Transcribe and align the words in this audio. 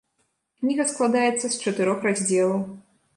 Кніга 0.61 0.85
складаецца 0.93 1.43
з 1.43 1.51
чатырох 1.65 1.99
раздзелаў. 2.09 2.57